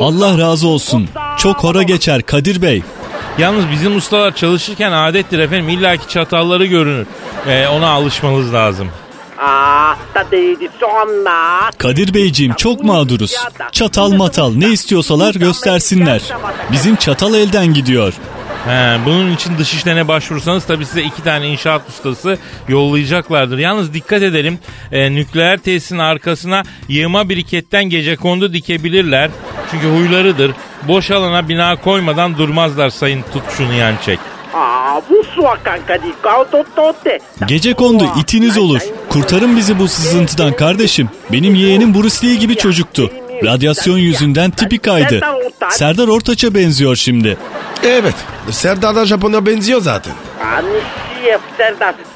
[0.00, 1.08] Allah razı olsun.
[1.38, 2.82] Çok hora geçer Kadir Bey.
[3.38, 5.68] Yalnız bizim ustalar çalışırken adettir efendim.
[5.68, 7.06] İlla ki çatalları görünür.
[7.48, 8.88] Ee, ona alışmanız lazım.
[11.78, 13.34] Kadir Beyciğim çok mağduruz.
[13.72, 16.22] Çatal matal ne istiyorsalar göstersinler.
[16.72, 18.14] Bizim çatal elden gidiyor.
[18.66, 23.58] He, bunun için dış işlerine başvursanız tabii size iki tane inşaat ustası yollayacaklardır.
[23.58, 24.58] Yalnız dikkat edelim
[24.92, 29.30] e, nükleer tesisin arkasına yığma biriketten gece kondu dikebilirler.
[29.70, 30.52] Çünkü huylarıdır.
[30.88, 34.18] Boş alana bina koymadan durmazlar sayın tut şunu yan çek.
[37.46, 38.80] Gece kondu itiniz olur.
[39.08, 41.08] Kurtarın bizi bu sızıntıdan kardeşim.
[41.32, 43.10] Benim yeğenim Bruce Lee gibi çocuktu.
[43.44, 45.20] Radyasyon yüzünden tipi kaydı.
[45.70, 47.36] Serdar Ortaç'a benziyor şimdi.
[47.84, 48.14] Evet.
[48.50, 50.12] Serdar da Japon'a benziyor zaten.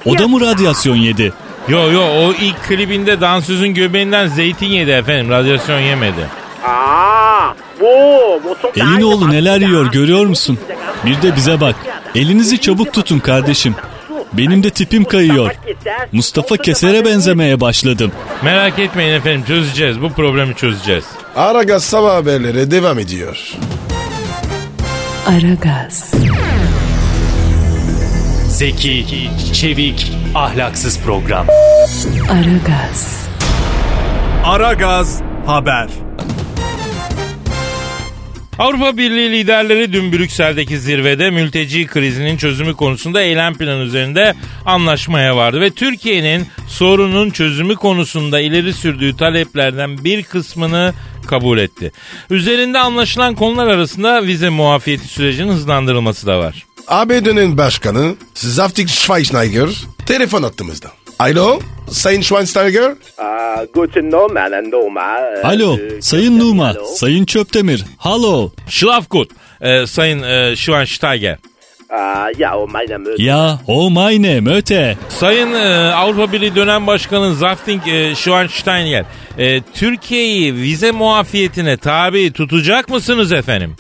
[0.07, 1.33] O da mı radyasyon yedi?
[1.69, 6.29] Yo yo o ilk klibinde dansözün göbeğinden zeytin yedi efendim radyasyon yemedi.
[8.77, 10.59] Elin oğlu neler yiyor görüyor musun?
[11.07, 11.75] Bir de bize bak.
[12.15, 13.75] Elinizi çabuk tutun kardeşim.
[14.33, 15.55] Benim de tipim kayıyor.
[16.13, 18.13] Mustafa Keser'e benzemeye başladım.
[18.43, 21.05] Merak etmeyin efendim çözeceğiz bu problemi çözeceğiz.
[21.37, 23.53] Aragaz sabah haberleri devam ediyor.
[25.27, 26.15] Aragaz,
[28.49, 31.47] Zeki, çevik, ahlaksız program.
[32.31, 33.27] Aragaz,
[34.45, 35.89] Aragaz haber.
[38.59, 44.35] Avrupa Birliği liderleri dün Brüksel'deki zirvede mülteci krizinin çözümü konusunda eylem planı üzerinde
[44.67, 45.61] anlaşmaya vardı.
[45.61, 50.95] Ve Türkiye'nin sorunun çözümü konusunda ileri sürdüğü taleplerden bir kısmını
[51.27, 51.93] kabul etti.
[52.31, 56.67] Üzerinde anlaşılan konular arasında vize muafiyeti sürecinin hızlandırılması da var.
[56.89, 59.69] ABD'nin başkanı Zaftik Schweinsteiger
[60.07, 60.98] telefon attığımızda.
[61.19, 61.59] Alo
[61.91, 62.93] Sayın Schweinsteiger.
[65.45, 68.51] Alo, Sayın Numa, Sayın Çöptemir, halo.
[68.69, 71.39] Schlafgut, e, Sayın e, Schweinsteiger.
[73.19, 74.97] Ya, o meine, möte.
[75.09, 79.05] Sayın e, Avrupa Birliği dönem başkanı Zafting e, Schweinsteiger,
[79.39, 83.77] e, Türkiye'yi vize muafiyetine tabi tutacak mısınız efendim?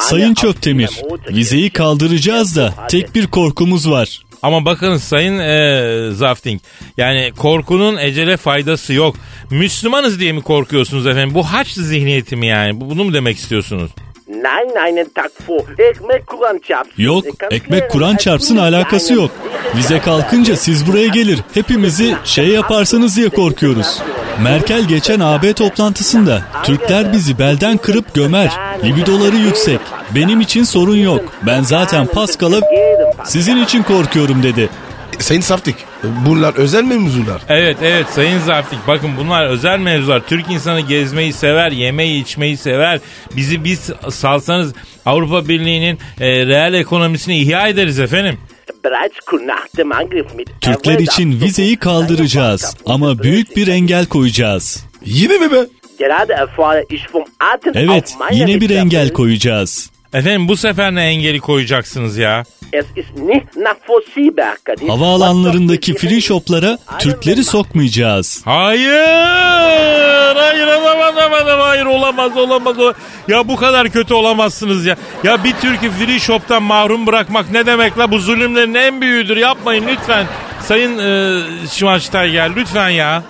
[0.00, 4.22] Sayın Çöptemir, vizeyi kaldıracağız da tek bir korkumuz var.
[4.42, 6.60] Ama bakın Sayın e, Zafting
[6.96, 9.16] yani korkunun ecele faydası yok.
[9.50, 11.34] Müslümanız diye mi korkuyorsunuz efendim?
[11.34, 12.80] Bu haç zihniyeti mi yani?
[12.80, 13.90] Bu- Bunu mu demek istiyorsunuz?
[16.96, 19.30] Yok, ekmek Kur'an çarpsın alakası yok.
[19.76, 24.02] Vize kalkınca siz buraya gelir, hepimizi şey yaparsanız diye korkuyoruz.
[24.42, 28.52] Merkel geçen AB toplantısında Türkler bizi belden kırıp gömer.
[28.84, 29.80] Libidoları yüksek.
[30.14, 31.20] Benim için sorun yok.
[31.42, 32.60] Ben zaten Pascal'a
[33.24, 34.68] sizin için korkuyorum dedi.
[35.18, 35.76] Sayın Saftik
[36.26, 37.42] bunlar özel mevzular.
[37.48, 40.20] Evet evet Sayın Zafting bakın bunlar özel mevzular.
[40.26, 43.00] Türk insanı gezmeyi sever, yemeği içmeyi sever.
[43.36, 44.72] Bizi biz salsanız
[45.06, 48.38] Avrupa Birliği'nin e, reel ekonomisini ihya ederiz efendim.
[50.60, 54.84] Türkler için vizeyi kaldıracağız ama büyük bir engel koyacağız.
[55.04, 55.66] Yine mi be?
[57.74, 59.90] Evet, yine bir engel koyacağız.
[60.14, 62.44] Efendim bu sefer ne engeli koyacaksınız ya?
[64.88, 68.42] Havaalanlarındaki free shoplara Türkleri sokmayacağız.
[68.44, 70.36] Hayır!
[70.36, 72.76] Hayır olamaz olamaz hayır olamaz olamaz.
[73.28, 74.96] Ya bu kadar kötü olamazsınız ya.
[75.24, 78.10] Ya bir Türk'ü free shop'tan mahrum bırakmak ne demek la?
[78.10, 79.36] Bu zulümlerin en büyüğüdür.
[79.36, 80.26] Yapmayın lütfen.
[80.60, 83.22] Sayın e, Schweinsteiger lütfen ya.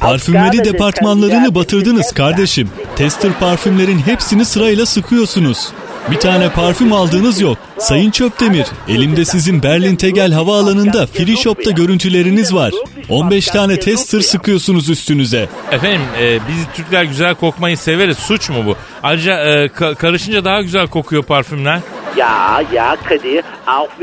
[0.00, 2.70] Parfümeri departmanlarını batırdınız kardeşim.
[2.96, 5.68] Tester parfümlerin hepsini sırayla sıkıyorsunuz.
[6.10, 7.58] Bir tane parfüm aldığınız yok.
[7.78, 12.72] Sayın Çöptemir, elimde sizin Berlin Tegel havaalanında Free Shop'ta görüntüleriniz var.
[13.08, 15.48] 15 tane tester sıkıyorsunuz üstünüze.
[15.72, 18.18] Efendim e, biz Türkler güzel kokmayı severiz.
[18.18, 18.76] Suç mu bu?
[19.02, 21.80] Ayrıca e, ka- karışınca daha güzel kokuyor parfümler.
[22.16, 23.44] Ya ya Kadir.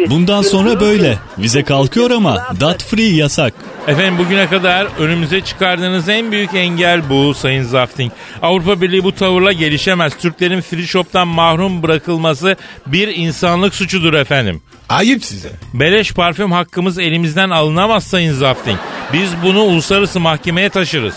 [0.10, 1.18] Bundan sonra böyle.
[1.38, 3.54] Vize kalkıyor ama dat free yasak.
[3.88, 8.12] Efendim bugüne kadar önümüze çıkardığınız en büyük engel bu Sayın Zafting.
[8.42, 10.18] Avrupa Birliği bu tavırla gelişemez.
[10.18, 14.62] Türklerin free shop'tan mahrum bırakılması bir insanlık suçudur efendim.
[14.90, 15.50] Ayıp size.
[15.74, 18.78] Beleş parfüm hakkımız elimizden alınamaz Sayın Zafting.
[19.14, 21.16] Biz bunu uluslararası mahkemeye taşırız.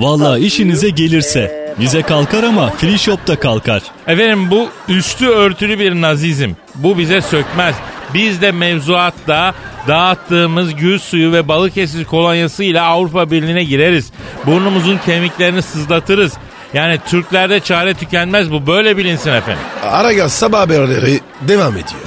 [0.00, 1.65] Valla işinize gelirse.
[1.78, 3.82] Vize kalkar ama free shop'ta kalkar.
[4.06, 6.50] Efendim bu üstü örtülü bir nazizm.
[6.74, 7.74] Bu bize sökmez.
[8.14, 9.54] Biz de mevzuatta
[9.88, 14.10] dağıttığımız gül suyu ve Balıkesir kolonyası ile Avrupa Birliği'ne gireriz.
[14.46, 16.32] Burnumuzun kemiklerini sızlatırız.
[16.74, 19.62] Yani Türklerde çare tükenmez bu böyle bilinsin efendim.
[19.82, 22.00] Aragaz sabah haberleri devam ediyor.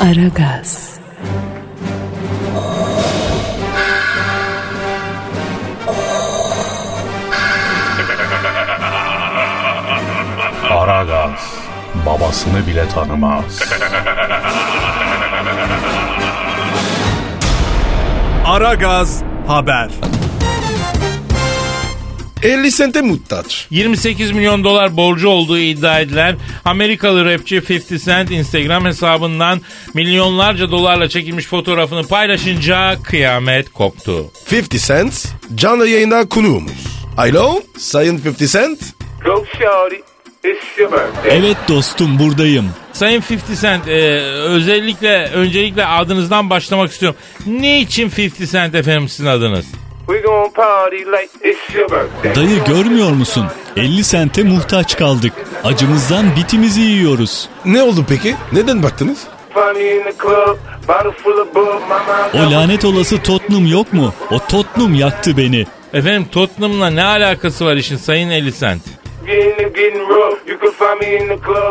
[0.00, 0.91] Aragaz,
[10.76, 11.54] Aragaz
[12.06, 13.60] babasını bile tanımaz.
[18.46, 19.90] Aragaz haber.
[22.42, 23.66] 50 sente muhtaç.
[23.70, 29.60] 28 milyon dolar borcu olduğu iddia edilen Amerikalı rapçi 50 Cent Instagram hesabından
[29.94, 34.30] milyonlarca dolarla çekilmiş fotoğrafını paylaşınca kıyamet koptu.
[34.52, 36.86] 50 Cent canlı yayında konuğumuz.
[37.18, 38.80] Alo Sayın 50 Cent.
[39.24, 40.11] Go shorty.
[41.28, 42.70] Evet dostum buradayım.
[42.92, 47.18] Sayın 50 Cent e, özellikle öncelikle adınızdan başlamak istiyorum.
[47.46, 49.66] Niçin 50 Cent efendim sizin adınız?
[50.06, 52.34] We gon' party like it's your birthday.
[52.34, 53.46] Dayı görmüyor musun?
[53.76, 55.32] 50 sente muhtaç kaldık.
[55.64, 57.48] Acımızdan bitimizi yiyoruz.
[57.64, 58.34] Ne oldu peki?
[58.52, 59.18] Neden baktınız?
[59.54, 62.48] Find me in the club, bottle full of bug, my mind.
[62.48, 64.14] O lanet olası Tottenham yok mu?
[64.30, 65.66] O Tottenham yaktı beni.
[65.92, 68.82] Efendim Tottenham'la ne alakası var işin Sayın 50 Cent?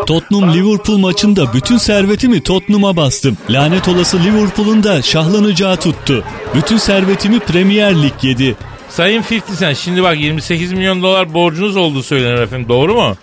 [0.05, 3.37] Tottenham Liverpool maçında bütün servetimi Tottenham'a bastım.
[3.49, 6.23] Lanet olası Liverpool'un da şahlanacağı tuttu.
[6.55, 8.55] Bütün servetimi Premier Lig yedi.
[8.89, 13.15] Sayın 50 Cent şimdi bak 28 milyon dolar borcunuz olduğu söylenir efendim doğru mu?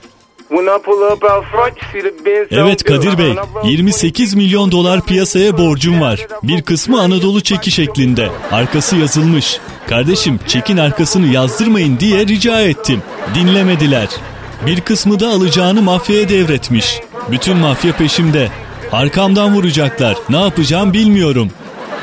[2.51, 6.27] Evet Kadir Bey, 28 milyon dolar piyasaya borcum var.
[6.43, 8.29] Bir kısmı Anadolu çeki şeklinde.
[8.53, 9.59] Arkası yazılmış.
[9.89, 13.03] Kardeşim çekin arkasını yazdırmayın diye rica ettim.
[13.35, 14.09] Dinlemediler.
[14.67, 17.01] Bir kısmı da alacağını mafyaya devretmiş.
[17.31, 18.49] Bütün mafya peşimde.
[18.93, 20.17] Arkamdan vuracaklar.
[20.29, 21.51] Ne yapacağım bilmiyorum.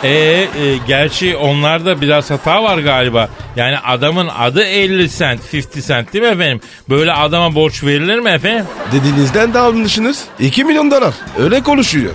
[0.03, 0.47] Ee, e,
[0.87, 3.29] gerçi onlarda biraz hata var galiba.
[3.55, 6.61] Yani adamın adı 50 cent, 50 cent değil mi efendim?
[6.89, 8.65] Böyle adama borç verilir mi efendim?
[8.91, 10.23] Dediğinizden de almışsınız.
[10.39, 11.13] 2 milyon dolar.
[11.39, 12.13] Öyle konuşuyor.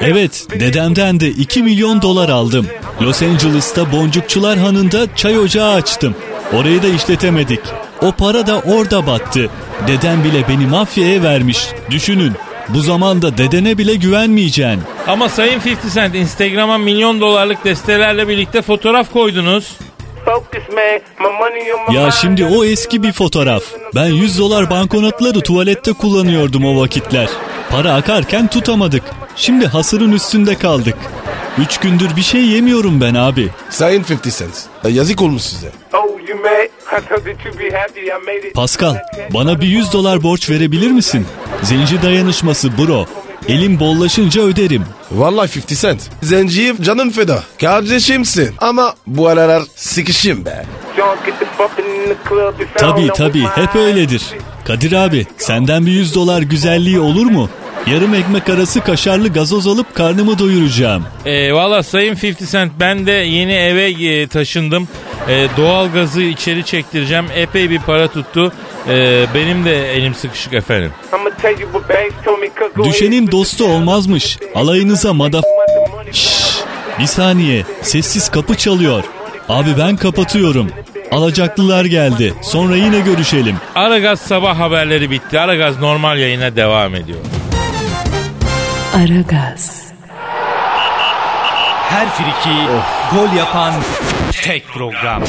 [0.00, 2.66] Evet, dedemden de 2 milyon dolar aldım.
[3.02, 6.14] Los Angeles'ta Boncukçular Hanı'nda çay ocağı açtım.
[6.52, 7.60] Orayı da işletemedik.
[8.02, 9.50] O para da orada battı.
[9.86, 11.68] Dedem bile beni mafyaya vermiş.
[11.90, 12.32] Düşünün.
[12.68, 14.82] Bu zamanda dedene bile güvenmeyeceksin.
[15.06, 19.78] Ama Sayın 50 Cent Instagram'a milyon dolarlık destelerle birlikte fotoğraf koydunuz.
[21.92, 23.62] Ya şimdi o eski bir fotoğraf.
[23.94, 27.28] Ben 100 dolar banknotları tuvalette kullanıyordum o vakitler.
[27.70, 29.02] Para akarken tutamadık.
[29.36, 30.96] Şimdi hasırın üstünde kaldık.
[31.58, 33.48] 3 gündür bir şey yemiyorum ben abi.
[33.70, 34.66] Sayın 50 Cent.
[34.88, 35.68] Yazık olmuş size.
[35.92, 36.64] Oh, you mad?
[36.64, 38.54] I thought that you be happy I made it.
[38.54, 38.96] Pascal,
[39.34, 41.26] bana bir 100 dolar borç verebilir misin?
[41.62, 43.06] Zenci dayanışması bro.
[43.48, 44.84] Elim bollaşınca öderim.
[45.12, 46.00] Vallahi 50 Cent.
[46.22, 47.42] Zenciye canın feda.
[47.60, 48.54] Kardeşimsin.
[48.58, 50.64] Ama bu aralar sıkışım be.
[52.76, 54.22] Tabii tabii hep öyledir.
[54.68, 57.50] Kadir abi senden bir 100 dolar güzelliği olur mu?
[57.86, 61.04] Yarım ekmek arası kaşarlı gazoz alıp karnımı doyuracağım.
[61.26, 64.88] E, Valla Sayın 50 Cent ben de yeni eve e, taşındım.
[65.28, 67.24] E, doğal gazı içeri çektireceğim.
[67.34, 68.52] Epey bir para tuttu.
[68.88, 70.90] E, benim de elim sıkışık efendim.
[72.84, 74.38] Düşenin dostu olmazmış.
[74.54, 75.44] Alayınıza madaf...
[76.12, 76.58] Şşş,
[76.98, 77.64] bir saniye.
[77.82, 79.04] Sessiz kapı çalıyor.
[79.48, 80.70] Abi ben kapatıyorum.
[81.12, 82.34] Alacaklılar geldi.
[82.42, 83.56] Sonra yine görüşelim.
[83.74, 85.40] Aragaz sabah haberleri bitti.
[85.40, 87.18] Aragaz normal yayına devam ediyor.
[88.96, 89.82] Aragaz,
[91.88, 92.56] Her friki
[93.14, 93.74] gol yapan
[94.42, 95.22] tek program.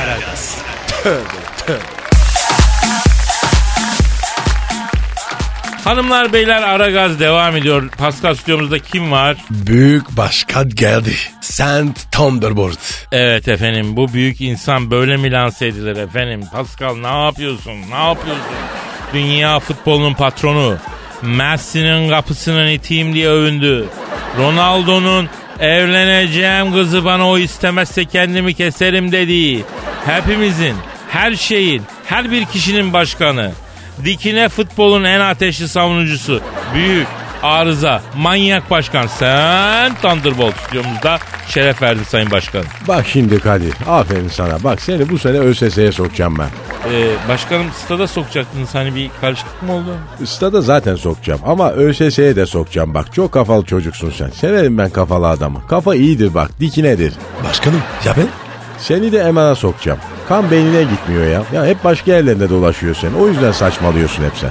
[0.00, 0.58] Aragaz.
[5.88, 7.88] Hanımlar beyler ara gaz devam ediyor.
[7.88, 9.36] Pascal stüdyomuzda kim var?
[9.50, 11.14] Büyük başkan geldi.
[11.40, 12.78] Saint Thunderbolt.
[13.12, 16.40] Evet efendim bu büyük insan böyle mi lanse edilir efendim?
[16.52, 17.72] Pascal ne yapıyorsun?
[17.90, 18.44] Ne yapıyorsun?
[19.14, 20.76] Dünya futbolunun patronu.
[21.22, 23.84] Messi'nin kapısının iteyim diye övündü.
[24.38, 25.28] Ronaldo'nun
[25.60, 29.64] evleneceğim kızı bana o istemezse kendimi keserim dediği.
[30.06, 30.74] Hepimizin,
[31.08, 33.52] her şeyin, her bir kişinin başkanı.
[34.04, 36.40] Dikine futbolun en ateşli savunucusu.
[36.74, 37.06] Büyük,
[37.42, 42.66] arıza, manyak başkan sen Thunderbolt stüdyomuzda şeref verdin Sayın Başkanım.
[42.88, 44.64] Bak şimdi Kadir aferin sana.
[44.64, 46.48] Bak seni bu sene ÖSS'ye sokacağım ben.
[46.92, 49.96] Ee, başkanım stada sokacaktınız hani bir karışıklık mı oldu?
[50.24, 53.14] Stada zaten sokacağım ama ÖSS'ye de sokacağım bak.
[53.14, 54.30] Çok kafalı çocuksun sen.
[54.30, 55.66] Severim ben kafalı adamı.
[55.66, 57.12] Kafa iyidir bak dikinedir.
[57.48, 58.26] Başkanım ya ben?
[58.78, 59.98] Seni de emana sokacağım.
[60.28, 61.42] Kan beynine gitmiyor ya.
[61.54, 63.12] Ya hep başka yerlerinde dolaşıyor sen.
[63.12, 64.50] O yüzden saçmalıyorsun hep sen.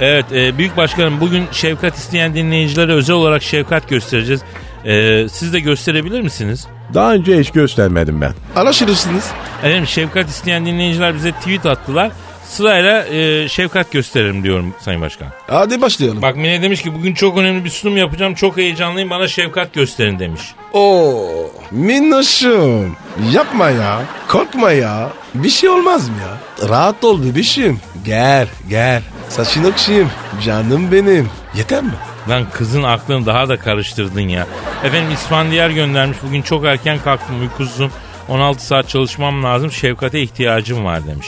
[0.00, 4.42] Evet e, büyük başkanım bugün şefkat isteyen dinleyicilere özel olarak şefkat göstereceğiz.
[4.84, 6.66] E, siz de gösterebilir misiniz?
[6.94, 8.32] Daha önce hiç göstermedim ben.
[8.56, 9.30] Anlaşılırsınız.
[9.58, 12.10] Efendim şefkat isteyen dinleyiciler bize tweet attılar.
[12.48, 15.28] Sırayla e, şefkat gösterelim diyorum Sayın Başkan.
[15.46, 16.22] Hadi başlayalım.
[16.22, 18.34] Bak Mine demiş ki bugün çok önemli bir sunum yapacağım.
[18.34, 20.42] Çok heyecanlıyım bana şefkat gösterin demiş.
[20.72, 21.26] Oo,
[21.70, 22.96] minnoşum.
[23.32, 24.02] Yapma ya.
[24.28, 25.10] Korkma ya.
[25.34, 26.68] Bir şey olmaz mı ya?
[26.68, 27.80] Rahat ol bebişim.
[28.04, 29.02] Gel gel.
[29.28, 30.10] Saçın okşayayım.
[30.44, 31.28] Canım benim.
[31.56, 31.92] Yeter mi?
[32.28, 34.46] Lan kızın aklını daha da karıştırdın ya.
[34.84, 36.18] Efendim İsfandiyar göndermiş.
[36.22, 37.90] Bugün çok erken kalktım uykusuzum.
[38.28, 39.72] 16 saat çalışmam lazım.
[39.72, 41.26] Şefkate ihtiyacım var demiş.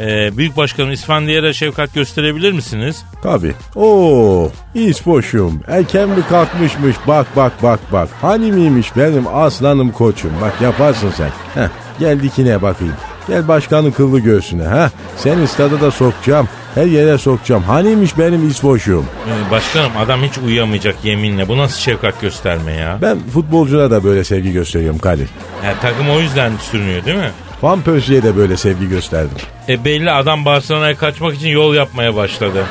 [0.00, 3.04] Ee, Büyük Başkanım İsfandiyar'a şefkat gösterebilir misiniz?
[3.22, 3.54] Tabii.
[3.76, 5.60] Oo, İspoş'um.
[5.68, 8.08] Erken mi kalkmışmış bak bak bak bak.
[8.20, 10.30] Hani miymiş benim aslanım koçum.
[10.42, 11.30] Bak yaparsın sen.
[11.54, 11.68] Heh,
[12.00, 12.94] gel dikine bakayım.
[13.28, 14.62] Gel başkanın kıllı göğsüne.
[14.62, 14.90] ha.
[15.16, 16.48] Seni stada da sokacağım.
[16.74, 17.62] Her yere sokacağım.
[17.62, 19.06] Haniymiş benim İspoş'um.
[19.28, 21.48] Ee, başkanım adam hiç uyuyamayacak yeminle.
[21.48, 22.98] Bu nasıl şefkat gösterme ya?
[23.02, 25.28] Ben futbolculara da böyle sevgi gösteriyorum Kadir.
[25.64, 27.30] Ya, takım o yüzden sürünüyor değil mi?
[27.62, 29.36] Van Persie'ye de böyle sevgi gösterdim.
[29.68, 32.66] E belli adam Barcelona'ya kaçmak için yol yapmaya başladı.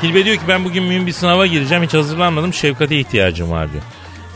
[0.00, 3.84] Tilbe diyor ki ben bugün mühim bir sınava gireceğim hiç hazırlanmadım şefkate ihtiyacım var diyor.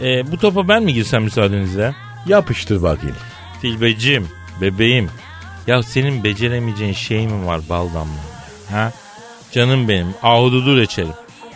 [0.00, 1.94] E, bu topa ben mi girsem müsaadenizle?
[2.26, 3.16] Yapıştır bakayım.
[3.60, 4.28] Tilbecim,
[4.60, 5.10] bebeğim.
[5.66, 8.20] Ya senin beceremeyeceğin şey mi var bal damla?
[8.70, 8.92] Ha?
[9.52, 11.12] Canım benim, ahududu reçelim.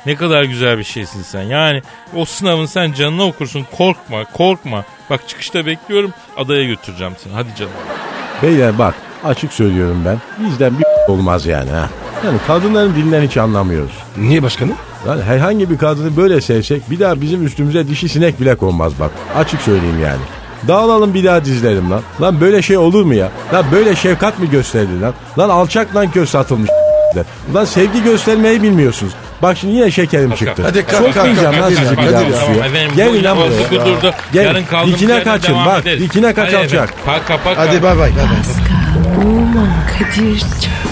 [0.07, 1.43] Ne kadar güzel bir şeysin sen.
[1.43, 1.83] Yani
[2.17, 3.67] o sınavın sen canına okursun.
[3.77, 4.85] Korkma, korkma.
[5.11, 6.13] Bak çıkışta bekliyorum.
[6.37, 7.33] Adaya götüreceğim seni.
[7.33, 7.73] Hadi canım.
[8.43, 10.19] Beyler bak açık söylüyorum ben.
[10.47, 11.89] Bizden bir olmaz yani ha.
[12.27, 13.93] Yani kadınların dilinden hiç anlamıyoruz.
[14.17, 14.75] Niye başkanım?
[15.07, 19.11] Yani herhangi bir kadını böyle sevsek bir daha bizim üstümüze dişi sinek bile konmaz bak.
[19.37, 20.21] Açık söyleyeyim yani.
[20.69, 22.03] Dağılalım bir daha dizlerim lan.
[22.21, 23.29] Lan böyle şey olur mu ya?
[23.55, 25.15] Lan böyle şefkat mi gösterdi lan?
[25.39, 26.71] Lan alçak lan köz satılmış
[27.55, 29.13] Lan sevgi göstermeyi bilmiyorsunuz.
[29.43, 30.63] Bak şimdi yine şekerim çıktı.
[30.63, 32.67] Hadi kalk, kalk, Sokmayacağım kalk, lan hadi, sizi bir daha suya.
[32.97, 33.69] Gelin lan buraya.
[33.69, 34.15] kudurdu.
[34.33, 34.45] Gel.
[34.45, 35.85] Yarın kaldığımız Dikine kaçın bak.
[35.85, 36.85] Dikine kaç Hadi alacak.
[36.89, 37.61] efendim, Paka paka.
[37.61, 37.99] Hadi bay bay.
[37.99, 38.25] bay bay.
[38.27, 40.82] Pascal, Oman, Kadir çok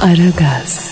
[0.00, 0.89] Aragaz.